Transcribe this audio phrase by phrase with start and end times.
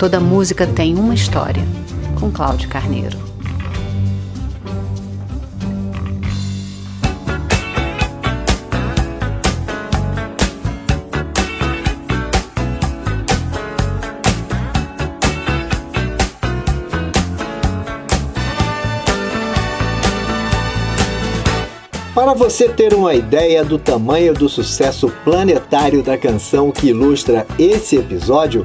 [0.00, 1.62] Toda música tem uma história,
[2.18, 3.18] com Cláudio Carneiro.
[22.14, 27.96] Para você ter uma ideia do tamanho do sucesso planetário da canção que ilustra esse
[27.96, 28.64] episódio,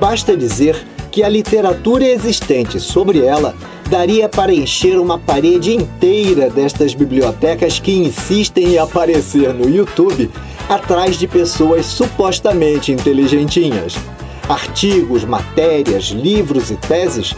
[0.00, 0.76] basta dizer
[1.10, 3.54] que a literatura existente sobre ela
[3.88, 10.30] daria para encher uma parede inteira destas bibliotecas que insistem em aparecer no YouTube
[10.68, 13.94] atrás de pessoas supostamente inteligentinhas.
[14.48, 17.34] Artigos, matérias, livros e teses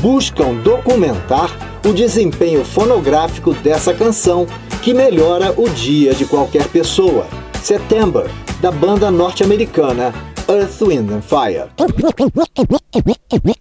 [0.00, 1.50] buscam documentar
[1.86, 4.46] o desempenho fonográfico dessa canção
[4.82, 7.26] que melhora o dia de qualquer pessoa.
[7.62, 8.28] September,
[8.60, 10.12] da banda norte-americana
[10.52, 11.70] Earth, Wind and Fire.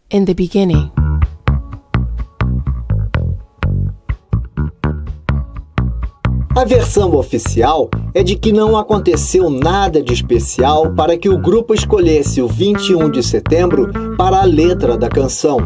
[0.09, 0.91] In the beginning.
[6.53, 11.73] A versão oficial é de que não aconteceu nada de especial para que o grupo
[11.73, 15.59] escolhesse o 21 de setembro para a letra da canção.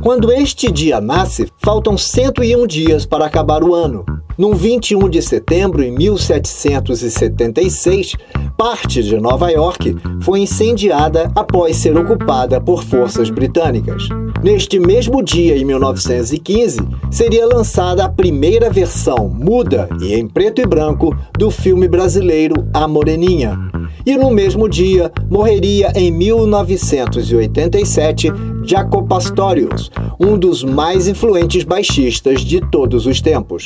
[0.00, 4.02] Quando este dia nasce, faltam 101 dias para acabar o ano.
[4.38, 8.14] Num 21 de setembro de 1776,
[8.56, 14.08] parte de Nova York foi incendiada após ser ocupada por forças britânicas.
[14.42, 16.78] Neste mesmo dia, em 1915,
[17.10, 22.88] seria lançada a primeira versão muda e em preto e branco do filme brasileiro A
[22.88, 23.58] Moreninha.
[24.06, 28.32] E no mesmo dia, morreria em 1987
[28.64, 33.64] Jaco Pastorius, um dos mais influentes baixistas de todos os tempos.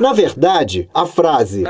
[0.00, 1.64] Na verdade, a frase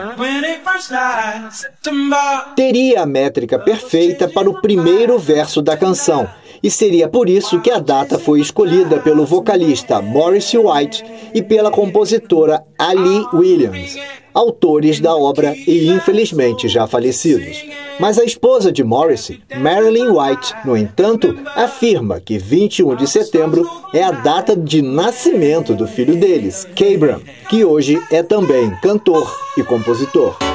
[2.56, 6.28] teria a métrica perfeita para o primeiro verso da canção,
[6.62, 11.70] e seria por isso que a data foi escolhida pelo vocalista Morris White e pela
[11.70, 13.96] compositora Ali Williams,
[14.34, 17.64] autores da obra e infelizmente já falecidos.
[17.98, 24.02] Mas a esposa de Morrissey, Marilyn White, no entanto, afirma que 21 de setembro é
[24.02, 30.49] a data de nascimento do filho deles, Cabram, que hoje é também cantor e compositor.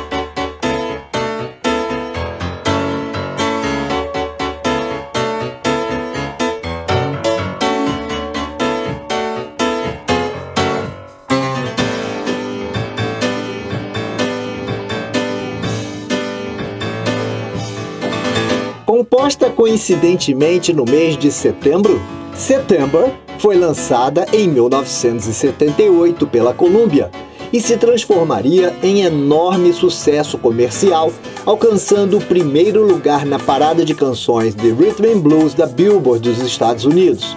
[18.96, 22.02] Composta coincidentemente no mês de setembro,
[22.34, 27.12] September foi lançada em 1978 pela Columbia
[27.52, 31.12] e se transformaria em enorme sucesso comercial,
[31.46, 36.42] alcançando o primeiro lugar na parada de canções de Rhythm and Blues da Billboard dos
[36.42, 37.36] Estados Unidos.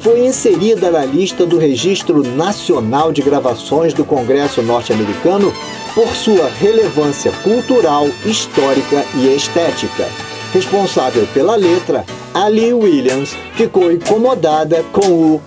[0.00, 5.54] Foi inserida na lista do Registro Nacional de Gravações do Congresso norte-americano
[5.94, 10.06] por sua relevância cultural, histórica e estética
[10.52, 12.04] responsável pela letra,
[12.34, 15.42] Ali Williams ficou incomodada com o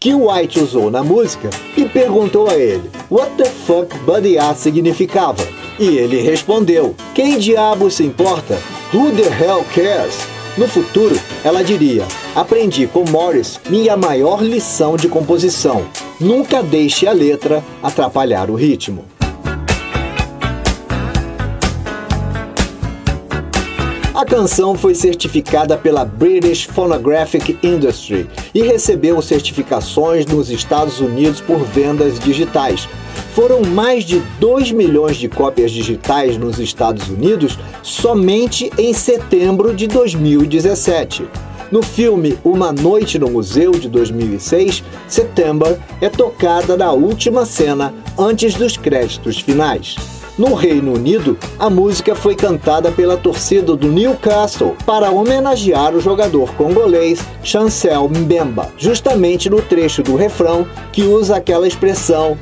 [0.00, 5.46] que White usou na música e perguntou a ele what the fuck Buddy A significava.
[5.78, 8.58] E ele respondeu: Quem diabo se importa?
[8.94, 10.18] Who the hell cares?
[10.56, 15.84] No futuro, ela diria: Aprendi com Morris minha maior lição de composição.
[16.18, 19.04] Nunca deixe a letra atrapalhar o ritmo.
[24.20, 31.60] A canção foi certificada pela British Phonographic Industry e recebeu certificações nos Estados Unidos por
[31.60, 32.86] vendas digitais.
[33.34, 39.86] Foram mais de 2 milhões de cópias digitais nos Estados Unidos somente em setembro de
[39.86, 41.26] 2017.
[41.72, 48.52] No filme Uma Noite no Museu de 2006, September é tocada na última cena antes
[48.52, 50.19] dos créditos finais.
[50.40, 56.54] No Reino Unido, a música foi cantada pela torcida do Newcastle para homenagear o jogador
[56.54, 62.38] congolês Chancel Mbemba, justamente no trecho do refrão que usa aquela expressão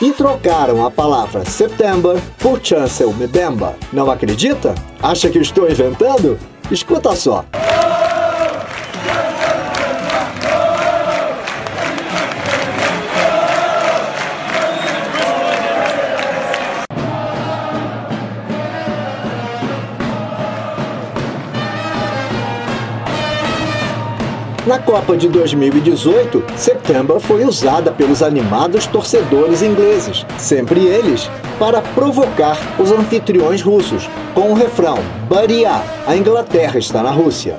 [0.00, 3.76] e trocaram a palavra September por Chancel Mbemba.
[3.92, 4.74] Não acredita?
[5.02, 6.38] Acha que estou inventando?
[6.70, 7.44] Escuta só.
[24.66, 32.58] Na Copa de 2018, September foi usada pelos animados torcedores ingleses, sempre eles, para provocar
[32.78, 34.98] os anfitriões russos, com o refrão
[35.30, 37.58] Buddy a Inglaterra está na Rússia.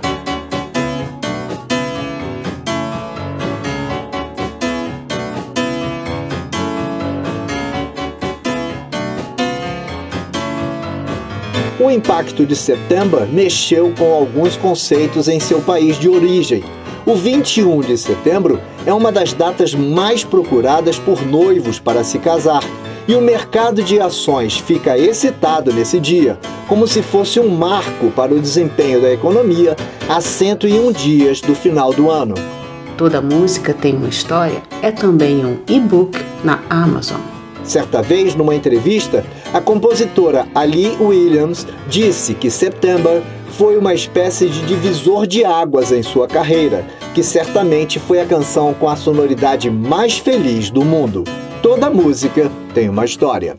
[11.80, 16.64] O impacto de September mexeu com alguns conceitos em seu país de origem.
[17.04, 22.64] O 21 de setembro é uma das datas mais procuradas por noivos para se casar.
[23.08, 26.38] E o mercado de ações fica excitado nesse dia,
[26.68, 29.76] como se fosse um marco para o desempenho da economia
[30.08, 32.36] a 101 dias do final do ano.
[32.96, 37.20] Toda música tem uma história é também um e-book na Amazon.
[37.64, 44.66] Certa vez, numa entrevista, a compositora Ali Williams disse que September foi uma espécie de
[44.66, 50.18] divisor de águas em sua carreira, que certamente foi a canção com a sonoridade mais
[50.18, 51.26] feliz do mundo.
[51.62, 53.58] Toda música tem uma história.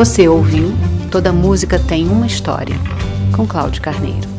[0.00, 0.72] Você ouviu
[1.10, 2.74] Toda Música Tem Uma História,
[3.36, 4.29] com Cláudio Carneiro.